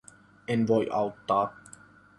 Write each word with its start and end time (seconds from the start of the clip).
En 0.53 0.65
voi 0.71 0.81
auttaa. 1.03 1.47